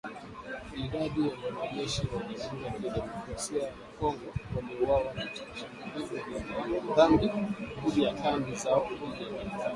[0.81, 6.15] Idadi ya wanajeshi wa Jamhuri ya Kidemokrasia ya Kongo waliouawa katika shambulizi
[6.95, 9.65] dhidi ya kambi zao haijajulikana